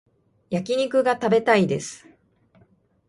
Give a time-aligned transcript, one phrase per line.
[0.49, 2.07] 焼き肉が食べたいです